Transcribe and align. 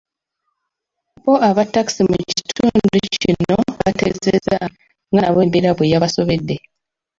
Bbo 1.19 1.33
abattakisi 1.49 2.01
mu 2.09 2.15
kitundu 2.29 2.77
kino 3.21 3.53
bategeezezza 3.79 4.57
nga 5.11 5.19
nabo 5.21 5.39
embeera 5.45 5.71
bwe 5.75 5.91
yabasobedde. 5.93 6.55